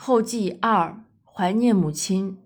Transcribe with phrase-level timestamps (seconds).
[0.00, 2.38] 后记二：怀念母亲。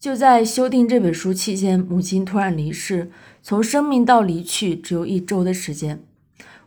[0.00, 3.10] 就在修订这本书期间，母亲突然离世。
[3.42, 6.02] 从生命到离去，只有一周的时间。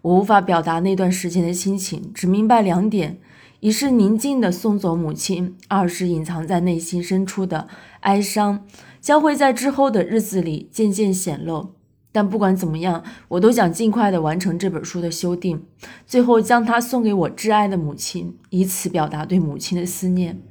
[0.03, 3.19] 我无法表达那段时间的心情，只明白两点：
[3.61, 7.67] 一是宁静的送走母亲；二是隐藏在内心深处的
[8.01, 8.67] 哀伤，
[9.01, 11.73] 将会在之后的日子里渐渐显露。
[12.11, 15.63] 但不管怎么样，我都想尽快地完成这本书的修订，
[16.07, 20.41] 最后将它送给我挚爱的母亲，以此表达对母亲的思念。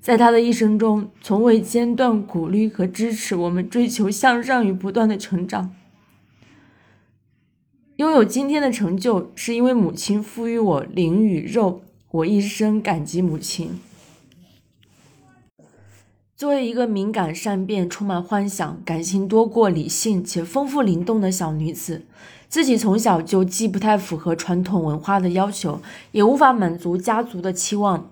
[0.00, 5.74] 在他的一生中，从未间断鼓励和支持我们追求向上与不断的成长。
[7.96, 13.78] 拥有今天的成就，是因为母亲赋予我灵与肉，我一生感激母亲。
[16.40, 22.06] 作为一个敏感善变、充满幻想、感情多过理性且丰富灵动的小女子，
[22.48, 25.82] 自己从小就既不太符合传统文化的要求，
[26.12, 28.08] 也无法满足家族的期望。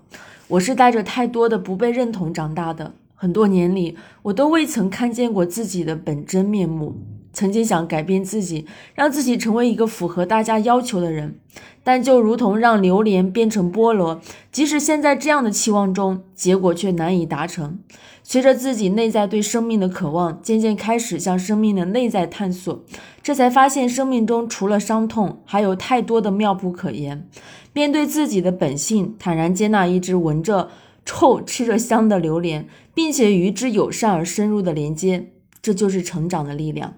[0.47, 6.97] 我是带着太多的不被认同长大的，很多年里，我都未曾看见过自己的本真面目。
[7.39, 11.39] 曾经想改变自己，让自己成为一个符合大家要求的人，
[11.85, 14.19] 但就如同让榴莲变成菠萝，
[14.51, 17.79] 即使现在这样的期望中，结果却难以达成。
[18.23, 22.83] 随着自己内在对生命的渴望，渐渐开始向生命的内在探索，
[23.23, 27.25] 这才发现生命中除了伤痛，还有太多的妙不可言。
[27.71, 30.69] 面对自己的本性，坦然接纳一只闻着
[31.05, 35.31] 臭、吃着香的榴莲，并且与之友善而深入的连接，
[35.61, 36.95] 这就是成长的力量。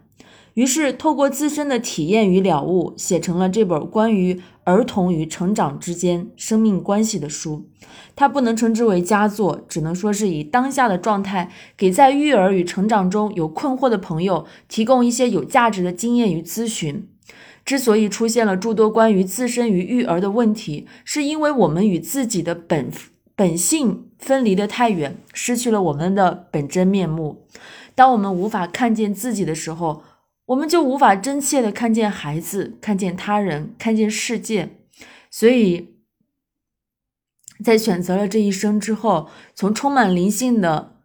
[0.54, 7.66] 于是，透过自身的体验与了悟，写成了这本关于儿童与成长之间生命关系的书。
[8.16, 17.08] 它不能称之为佳作，只能说是以当下的状态，给在育儿与成长中有困惑的朋友提供一些有价值的经验与咨询。
[17.64, 22.92] 之所以出现了诸多关于自身与育儿的问题，是因为我们与自己的本
[23.36, 27.46] 本性分离得太远，失去了我们的本真面目。
[27.94, 30.02] 当我们无法看见自己的时候，
[30.52, 34.70] 我们就无法真切的看见孩子，看见他人，看见世界。
[35.30, 35.96] 所以，
[37.64, 40.98] 在选择了这一生之后，从充满灵性的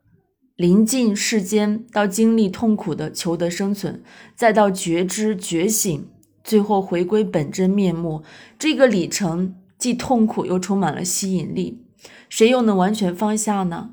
[0.56, 4.02] 临近世间，到经历痛苦的求得生存，
[4.34, 6.08] 再到觉知觉醒，
[6.42, 8.24] 最后回归本真面目，
[8.58, 11.86] 这个里程既痛苦又充满了吸引力。
[12.28, 13.90] 谁又能完全放下呢？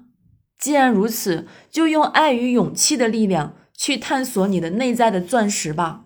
[0.58, 3.54] 既然如此，就用爱与勇气的力量。
[3.76, 6.06] 去探索你的内在的钻石吧。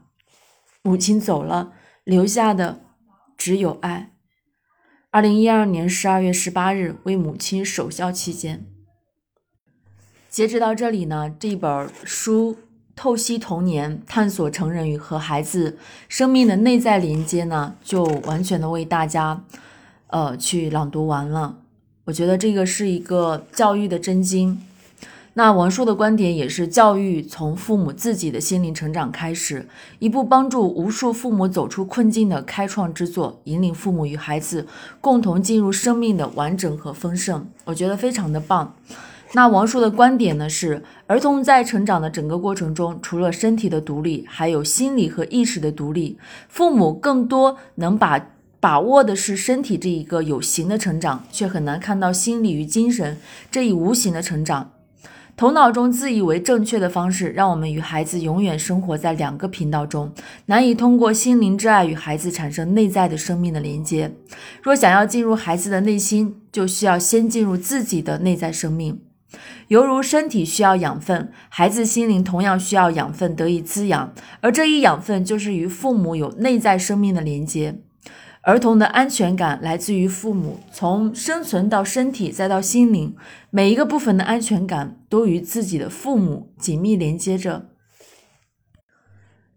[0.81, 1.73] 母亲走了，
[2.03, 2.81] 留下的
[3.37, 4.13] 只有爱。
[5.09, 8.65] 二零一二年十二月十八日，为母亲守孝期间。
[10.29, 12.53] 截止到这里呢，这本书
[12.95, 15.77] 《透析童年，探索成人与和孩子
[16.07, 19.43] 生命的内在连接》呢，就完全的为大家，
[20.07, 21.59] 呃，去朗读完了。
[22.05, 24.66] 我觉得这个是一个教育的真经。
[25.37, 34.65] 那王叔的观点也是，教育从父母自己的心灵成长开始，一部帮助无数父母走出困境的开创之作，引领父母与孩子
[34.99, 38.73] 共同进入生命的完整和丰盛，我觉得非常的棒。
[39.33, 46.17] 那王叔的观点呢是，儿童在成长的整个过程中，除了身体的独立，还有心理和意识的独立。
[46.49, 48.19] 父母更多能把
[48.59, 53.19] 把握的是身体这一个有形的成长，却很难看到心理与精神
[53.51, 54.71] 这一无形的成长。
[55.37, 60.11] 头脑中自以为正确的方式，让我们与孩子永远生活在两个频道中，
[60.47, 64.11] 难以通过心灵之爱与孩子产生内在的生命的连接。
[64.63, 68.99] 若想要进入孩子的内心，就需要先进入自己的内在生命。
[69.67, 74.11] 犹如身体需要养分，孩子心灵同样需要养分得以滋养，
[74.41, 77.79] 而这一养分就是与父母有内在生命的连接。
[78.47, 83.13] 儿童的安全感来自于父母，从生存到身体再到心灵，
[83.49, 87.67] 每一个部分的安全感都与自己的父母紧密连接着。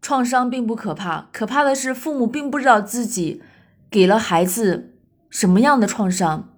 [0.02, 3.40] 创伤并不可怕，可怕的是父母并不知道自己
[3.88, 4.96] 给了孩子
[5.28, 6.49] 什么样的创伤。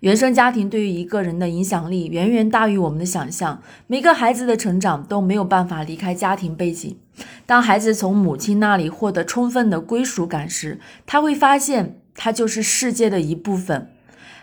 [0.00, 3.60] 原生家庭对于一个人的影响力远远大于我们的想象。
[3.86, 6.96] 每个孩子的成长都没有办法离开家庭背景。
[7.44, 13.90] 当孩子从母亲那里获得充分的归属感时，他会发现他就是世界的一部分。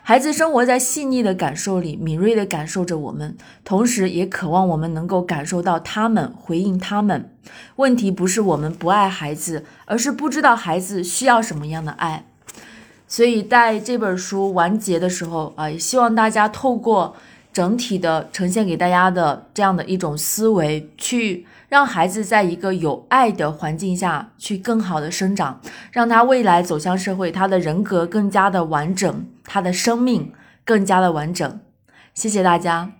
[0.03, 7.31] 孩子生活在细腻的感受里，敏锐地感受着我们，同时也渴望我们能够感受到他们，回应他们。
[7.77, 12.25] 问题不是我们不爱孩子，而是不知道孩子需要什么样的爱。
[13.07, 17.15] 所以，在这本书完结的时候啊，也希望大家透过
[17.53, 25.61] 整体的呈现给大家的这样的一种思维，去让孩子在一个有爱的环境下去更好的生长，
[25.91, 30.33] 让他未来走向社会，他的人格更加的完整，他的生命
[30.65, 31.59] 更加的完整。
[32.13, 32.96] 谢谢大家。